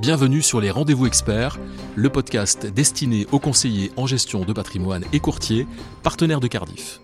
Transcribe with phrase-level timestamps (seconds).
[0.00, 1.60] Bienvenue sur les Rendez-vous Experts,
[1.94, 5.68] le podcast destiné aux conseillers en gestion de patrimoine et courtiers,
[6.02, 7.00] partenaires de Cardiff.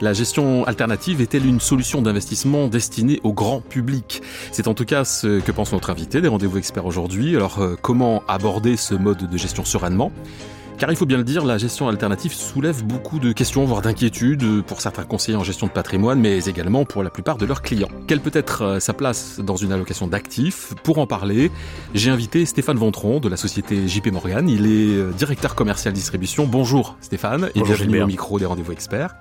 [0.00, 4.22] La gestion alternative est-elle une solution d'investissement destinée au grand public?
[4.52, 7.34] C'est en tout cas ce que pense notre invité des Rendez-vous Experts aujourd'hui.
[7.34, 10.12] Alors euh, comment aborder ce mode de gestion sereinement?
[10.80, 14.62] Car il faut bien le dire, la gestion alternative soulève beaucoup de questions, voire d'inquiétudes
[14.62, 17.90] pour certains conseillers en gestion de patrimoine, mais également pour la plupart de leurs clients.
[18.06, 20.72] Quelle peut être euh, sa place dans une allocation d'actifs?
[20.82, 21.50] Pour en parler,
[21.94, 24.48] j'ai invité Stéphane Ventron de la société JP Morgan.
[24.48, 26.46] Il est euh, directeur commercial distribution.
[26.46, 29.14] Bonjour Stéphane et bienvenue au micro des rendez-vous experts.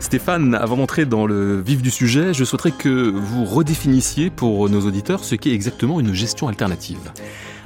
[0.00, 4.82] Stéphane, avant d'entrer dans le vif du sujet, je souhaiterais que vous redéfinissiez pour nos
[4.82, 7.00] auditeurs ce qu'est exactement une gestion alternative.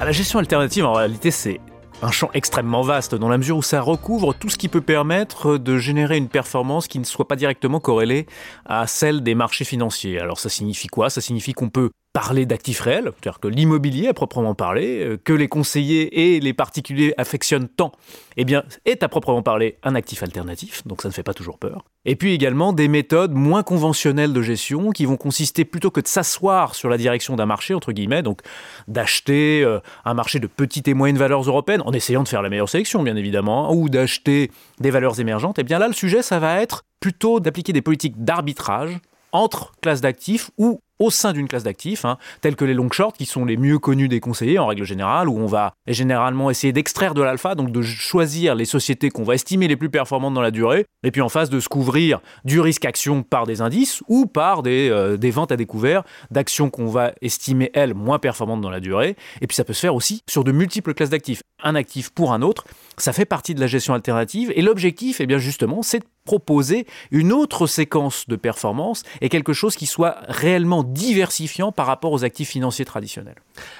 [0.00, 1.60] Ah, la gestion alternative, en réalité, c'est
[2.02, 5.58] un champ extrêmement vaste dans la mesure où ça recouvre tout ce qui peut permettre
[5.58, 8.26] de générer une performance qui ne soit pas directement corrélée
[8.66, 10.20] à celle des marchés financiers.
[10.20, 11.10] Alors ça signifie quoi?
[11.10, 15.34] Ça signifie qu'on peut parler d'actifs réels, c'est-à-dire que l'immobilier à proprement parler, euh, que
[15.34, 17.92] les conseillers et les particuliers affectionnent tant,
[18.38, 21.58] eh bien, est à proprement parler un actif alternatif, donc ça ne fait pas toujours
[21.58, 21.84] peur.
[22.06, 26.08] Et puis également des méthodes moins conventionnelles de gestion qui vont consister plutôt que de
[26.08, 28.40] s'asseoir sur la direction d'un marché, entre guillemets, donc
[28.88, 32.48] d'acheter euh, un marché de petites et moyennes valeurs européennes, en essayant de faire la
[32.48, 36.38] meilleure sélection, bien évidemment, ou d'acheter des valeurs émergentes, eh bien là, le sujet, ça
[36.38, 39.00] va être plutôt d'appliquer des politiques d'arbitrage
[39.32, 43.12] entre classes d'actifs ou au sein d'une classe d'actifs, hein, telles que les long shorts,
[43.12, 46.72] qui sont les mieux connus des conseillers en règle générale, où on va généralement essayer
[46.72, 50.40] d'extraire de l'alpha, donc de choisir les sociétés qu'on va estimer les plus performantes dans
[50.40, 54.02] la durée, et puis en face de se couvrir du risque action par des indices
[54.08, 58.60] ou par des, euh, des ventes à découvert d'actions qu'on va estimer, elles, moins performantes
[58.60, 59.16] dans la durée.
[59.40, 61.42] Et puis ça peut se faire aussi sur de multiples classes d'actifs.
[61.62, 62.64] Un actif pour un autre,
[62.98, 66.86] ça fait partie de la gestion alternative, et l'objectif, eh bien justement, c'est de proposer
[67.10, 72.24] une autre séquence de performance et quelque chose qui soit réellement diversifiant par rapport aux
[72.24, 73.36] actifs financiers traditionnels.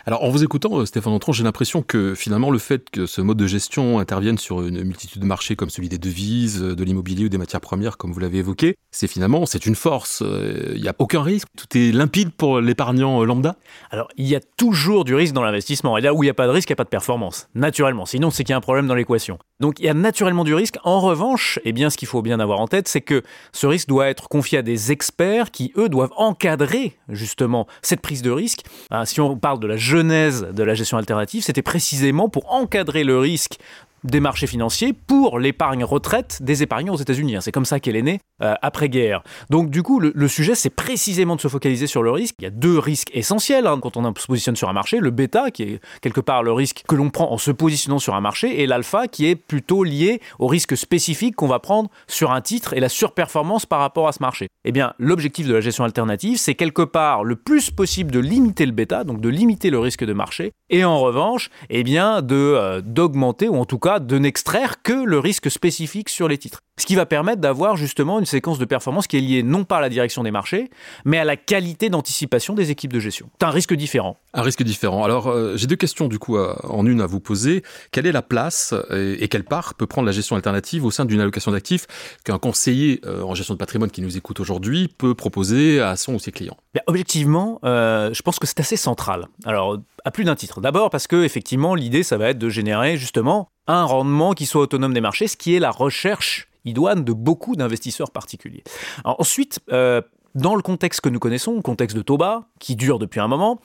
[0.07, 3.21] Alors en vous écoutant, euh, Stéphane Antron, j'ai l'impression que finalement le fait que ce
[3.21, 7.27] mode de gestion intervienne sur une multitude de marchés comme celui des devises, de l'immobilier
[7.27, 10.23] ou des matières premières, comme vous l'avez évoqué, c'est finalement c'est une force.
[10.23, 13.57] Euh, il n'y a aucun risque, tout est limpide pour l'épargnant euh, lambda.
[13.91, 15.97] Alors il y a toujours du risque dans l'investissement.
[15.97, 17.49] Et là où il n'y a pas de risque, il n'y a pas de performance,
[17.55, 18.07] naturellement.
[18.07, 19.39] Sinon c'est qu'il y a un problème dans l'équation.
[19.61, 20.77] Donc il y a naturellement du risque.
[20.85, 23.23] En revanche, eh bien ce qu'il faut bien avoir en tête, c'est que
[23.53, 28.23] ce risque doit être confié à des experts qui eux doivent encadrer justement cette prise
[28.23, 28.61] de risque.
[28.91, 33.05] Ah, si on parle de la genèse de la gestion alternative, c'était précisément pour encadrer
[33.05, 33.59] le risque
[34.07, 37.37] des marchés financiers pour l'épargne retraite des épargnants aux États-Unis.
[37.37, 37.41] Hein.
[37.41, 39.23] C'est comme ça qu'elle est née euh, après-guerre.
[39.51, 42.35] Donc du coup, le, sujet, c'est précisément de se focaliser sur le risque.
[42.39, 44.99] Il y a deux risques essentiels hein, quand on se positionne sur un marché.
[44.99, 48.15] Le bêta, qui est quelque part le risque que l'on prend en se positionnant sur
[48.15, 52.33] un marché, et l'alpha, qui est plutôt lié au risque spécifique qu'on va prendre sur
[52.33, 54.49] un titre et la surperformance par rapport à ce marché.
[54.65, 58.67] Eh bien, l'objectif de la gestion alternative, c'est quelque part le plus possible de limiter
[58.67, 62.35] le bêta, donc de limiter le risque de marché, et en revanche, eh bien, de
[62.35, 66.61] euh, d'augmenter ou en tout cas de n'extraire que le risque spécifique sur les titres.
[66.79, 69.79] Ce qui va permettre d'avoir justement une séquence de performance qui est liée non pas
[69.79, 70.69] à la direction des marchés,
[71.05, 73.31] mais à la qualité d'anticipation des équipes de gestion.
[73.41, 74.19] C'est un risque différent.
[74.35, 75.03] Un risque différent.
[75.03, 77.63] Alors, euh, j'ai deux questions du coup en une à vous poser.
[77.93, 81.21] Quelle est la place et, quelle part peut prendre la gestion alternative au sein d'une
[81.21, 81.87] allocation d'actifs
[82.25, 86.15] qu'un conseiller euh, en gestion de patrimoine qui nous écoute aujourd'hui peut proposer à son
[86.15, 86.57] ou ses clients?
[86.87, 89.29] Objectivement, euh, je pense que c'est assez central.
[89.45, 90.61] Alors, à plus d'un titre.
[90.61, 94.63] D'abord parce que effectivement, l'idée, ça va être de générer justement un rendement qui soit
[94.63, 98.65] autonome des marchés, ce qui est la recherche idoine de beaucoup d'investisseurs particuliers.
[99.05, 100.03] ensuite, euh,
[100.35, 103.61] dans le contexte que nous connaissons, le contexte de Toba, qui dure depuis un moment,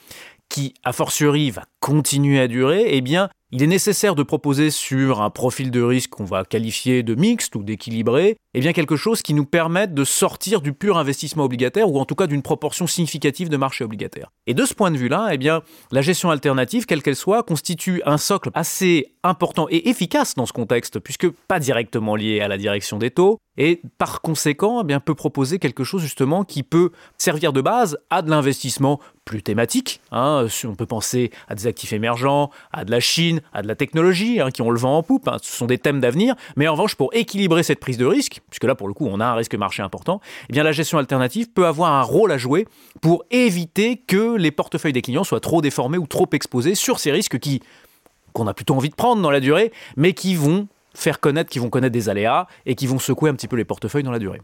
[0.48, 5.20] qui a fortiori va continuer à durer, eh bien, il est nécessaire de proposer sur
[5.20, 9.20] un profil de risque qu'on va qualifier de mixte ou d'équilibré, eh bien quelque chose
[9.20, 12.86] qui nous permette de sortir du pur investissement obligataire ou en tout cas d'une proportion
[12.86, 14.32] significative de marché obligataire.
[14.46, 18.00] Et de ce point de vue-là, eh bien la gestion alternative, quelle qu'elle soit, constitue
[18.06, 22.56] un socle assez important et efficace dans ce contexte puisque pas directement lié à la
[22.56, 26.90] direction des taux et par conséquent, eh bien peut proposer quelque chose justement qui peut
[27.18, 30.00] servir de base à de l'investissement plus thématique.
[30.10, 30.46] Hein.
[30.64, 34.40] On peut penser à des actifs émergents, à de la Chine, à de la technologie,
[34.40, 35.28] hein, qui ont le vent en poupe.
[35.28, 35.36] Hein.
[35.42, 36.34] Ce sont des thèmes d'avenir.
[36.56, 39.20] Mais en revanche, pour équilibrer cette prise de risque, puisque là, pour le coup, on
[39.20, 42.38] a un risque marché important, eh bien, la gestion alternative peut avoir un rôle à
[42.38, 42.66] jouer
[43.00, 47.12] pour éviter que les portefeuilles des clients soient trop déformés ou trop exposés sur ces
[47.12, 47.62] risques qui
[48.32, 51.58] qu'on a plutôt envie de prendre dans la durée, mais qui vont faire connaître, qui
[51.58, 54.18] vont connaître des aléas et qui vont secouer un petit peu les portefeuilles dans la
[54.18, 54.40] durée.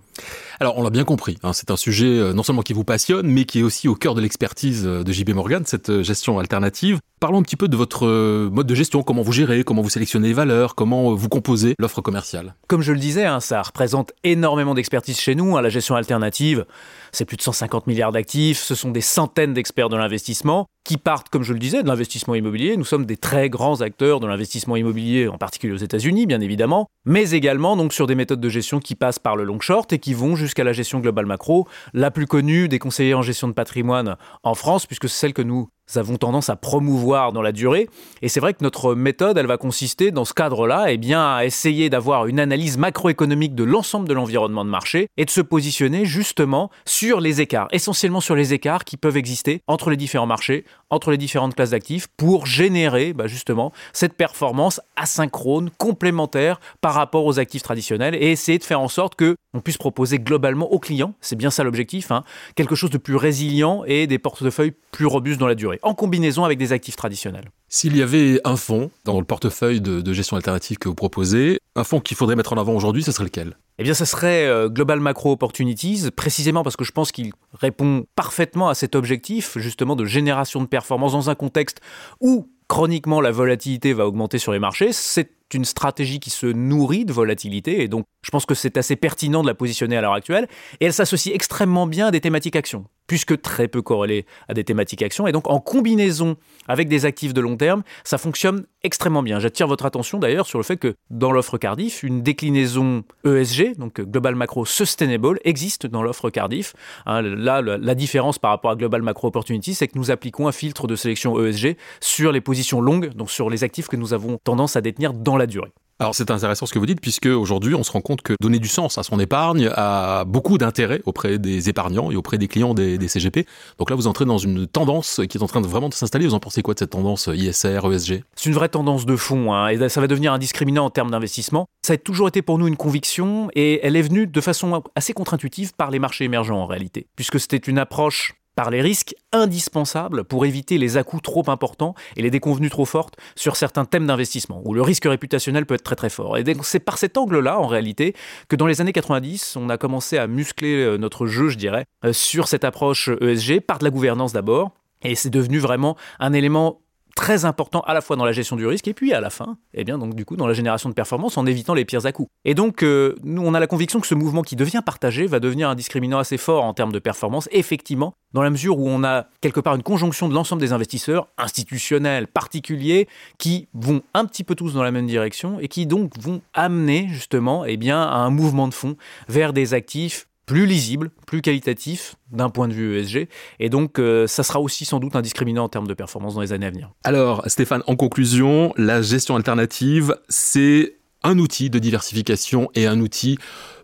[0.61, 3.27] Alors on l'a bien compris, hein, c'est un sujet euh, non seulement qui vous passionne,
[3.27, 6.39] mais qui est aussi au cœur de l'expertise euh, de JB Morgan, cette euh, gestion
[6.39, 7.01] alternative.
[7.21, 8.07] Parlons un petit peu de votre
[8.49, 12.01] mode de gestion, comment vous gérez, comment vous sélectionnez les valeurs, comment vous composez l'offre
[12.01, 12.55] commerciale.
[12.69, 16.65] Comme je le disais, hein, ça représente énormément d'expertise chez nous, hein, la gestion alternative.
[17.11, 21.29] C'est plus de 150 milliards d'actifs, ce sont des centaines d'experts de l'investissement qui partent,
[21.29, 22.77] comme je le disais, de l'investissement immobilier.
[22.77, 26.87] Nous sommes des très grands acteurs de l'investissement immobilier, en particulier aux États-Unis, bien évidemment,
[27.05, 29.99] mais également donc sur des méthodes de gestion qui passent par le long short et
[29.99, 33.55] qui vont jusqu'à la gestion globale macro, la plus connue des conseillers en gestion de
[33.55, 37.89] patrimoine en France, puisque c'est celle que nous avons tendance à promouvoir dans la durée.
[38.23, 41.45] Et c'est vrai que notre méthode, elle va consister dans ce cadre-là, eh bien, à
[41.45, 46.05] essayer d'avoir une analyse macroéconomique de l'ensemble de l'environnement de marché et de se positionner
[46.05, 50.65] justement sur les écarts, essentiellement sur les écarts qui peuvent exister entre les différents marchés,
[50.91, 57.25] entre les différentes classes d'actifs, pour générer bah, justement cette performance asynchrone, complémentaire par rapport
[57.25, 60.79] aux actifs traditionnels et essayer de faire en sorte que on puisse proposer globalement aux
[60.79, 62.23] clients, c'est bien ça l'objectif, hein,
[62.55, 66.45] quelque chose de plus résilient et des portefeuilles plus robustes dans la durée en combinaison
[66.45, 67.51] avec des actifs traditionnels.
[67.69, 71.85] S'il y avait un fonds dans le portefeuille de, gestion alternative que vous proposez, un
[71.85, 73.57] fonds qu'il faudrait mettre en avant aujourd'hui, ce serait lequel?
[73.79, 78.07] Eh bien, ce serait euh, Global Macro Opportunities, précisément parce que je pense qu'il répond
[78.17, 81.81] parfaitement à cet objectif, justement, de génération de performance dans un contexte
[82.21, 84.93] où chroniquement la volatilité va augmenter sur les marchés.
[84.93, 88.97] C'est une stratégie qui se nourrit de volatilité et donc je pense que c'est assez
[88.97, 90.49] pertinent de la positionner à l'heure actuelle
[90.81, 94.63] et elle s'associe extrêmement bien à des thématiques actions puisque très peu corrélées à des
[94.63, 96.37] thématiques actions et donc en combinaison
[96.69, 99.41] avec des actifs de long terme, ça fonctionne extrêmement bien.
[99.41, 104.01] J'attire votre attention d'ailleurs sur le fait que dans l'offre Cardiff, une déclinaison ESG, donc
[104.01, 106.75] Global Macro Sustainable, existe dans l'offre Cardiff.
[107.07, 110.53] Hein, là, la différence par rapport à Global Macro Opportunity, c'est que nous appliquons un
[110.53, 114.39] filtre de sélection ESG sur les positions longues, donc sur les actifs que nous avons
[114.45, 115.73] tendance à détenir dans la durée.
[116.01, 118.61] Alors c'est intéressant ce que vous dites puisque aujourd'hui on se rend compte que donner
[118.61, 122.73] du sens à son épargne a beaucoup d'intérêt auprès des épargnants et auprès des clients
[122.73, 123.47] des, CGP.
[123.79, 126.27] Donc là vous entrez dans une tendance qui est en train de vraiment de s'installer.
[126.27, 129.53] Vous en pensez quoi de cette tendance ISR, ESG C'est une vraie tendance de fond
[129.53, 131.67] hein, et ça va devenir indiscriminant en termes d'investissement.
[131.85, 135.15] Ça a toujours été pour nous une conviction et elle est venue de façon assez
[135.15, 140.25] contre-intuitive par les marchés émergents en réalité puisque c'était une approche par les risques indispensables
[140.25, 144.63] pour éviter les à-coups trop importants et les déconvenues trop fortes sur certains thèmes d'investissement,
[144.65, 146.37] où le risque réputationnel peut être très très fort.
[146.37, 148.17] Et c'est par cet angle-là, en réalité,
[148.49, 151.85] que dans les années 90, on a commencé à muscler euh, notre jeu, je dirais,
[152.05, 154.73] euh, sur cette approche ESG, par de la gouvernance d'abord,
[155.03, 156.81] et c'est devenu vraiment un élément
[157.19, 159.57] très important à la fois dans la gestion du risque et puis à la fin,
[159.75, 162.31] eh bien donc du coup dans la génération de performance en évitant les pires à-coups.
[162.45, 165.41] Et donc euh, nous on a la conviction que ce mouvement qui devient partagé va
[165.41, 169.03] devenir un discriminant assez fort en termes de performance, effectivement, dans la mesure où on
[169.03, 174.45] a quelque part une conjonction de l'ensemble des investisseurs institutionnels, particuliers, qui vont un petit
[174.45, 178.19] peu tous dans la même direction et qui donc vont amener justement eh bien à
[178.19, 178.97] un mouvement de fond
[179.29, 183.29] vers des actifs plus lisible, plus qualitatif d'un point de vue ESG.
[183.61, 186.41] Et donc, euh, ça sera aussi sans doute un discriminant en termes de performance dans
[186.41, 186.91] les années à venir.
[187.05, 193.39] Alors, Stéphane, en conclusion, la gestion alternative, c'est un outil de diversification et un outil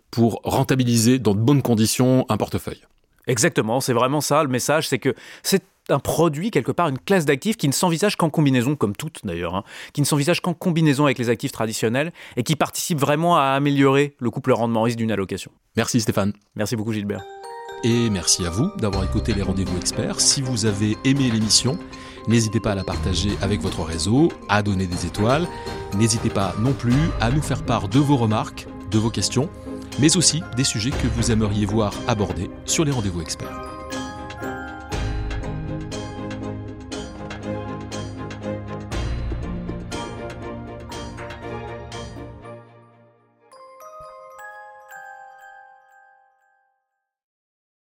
[0.09, 2.81] pour rentabiliser dans de bonnes conditions un portefeuille.
[3.27, 5.13] Exactement, c'est vraiment ça le message, c'est que
[5.43, 9.21] c'est un produit, quelque part, une classe d'actifs qui ne s'envisage qu'en combinaison, comme toutes
[9.23, 13.37] d'ailleurs, hein, qui ne s'envisage qu'en combinaison avec les actifs traditionnels et qui participe vraiment
[13.37, 15.51] à améliorer le couple rendement-risque d'une allocation.
[15.75, 16.33] Merci Stéphane.
[16.55, 17.23] Merci beaucoup Gilbert.
[17.83, 20.19] Et merci à vous d'avoir écouté les rendez-vous experts.
[20.19, 21.77] Si vous avez aimé l'émission,
[22.27, 25.47] n'hésitez pas à la partager avec votre réseau, à donner des étoiles.
[25.93, 29.49] N'hésitez pas non plus à nous faire part de vos remarques, de vos questions,
[29.99, 33.84] mais aussi des sujets que vous aimeriez voir abordés sur les rendez-vous experts.